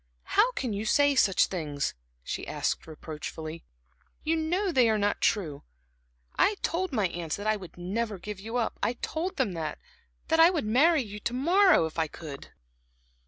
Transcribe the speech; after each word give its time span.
"How 0.33 0.51
can 0.53 0.73
you 0.73 0.83
say 0.83 1.13
such 1.13 1.45
things," 1.45 1.93
she 2.23 2.47
asked 2.47 2.87
reproachfully. 2.87 3.63
"You 4.23 4.35
know 4.35 4.71
they 4.71 4.89
are 4.89 4.97
not 4.97 5.21
true. 5.21 5.61
I 6.39 6.55
told 6.63 6.91
my 6.91 7.07
aunts 7.09 7.35
that 7.35 7.45
I 7.45 7.55
would 7.55 7.77
never 7.77 8.17
give 8.17 8.39
you 8.39 8.57
up; 8.57 8.79
I 8.81 8.93
told 8.93 9.37
them 9.37 9.51
that 9.51 9.77
that 10.29 10.39
I 10.39 10.49
would 10.49 10.65
marry 10.65 11.03
you 11.03 11.19
to 11.19 11.33
morrow, 11.35 11.85
if 11.85 11.99
I 11.99 12.07
could." 12.07 12.51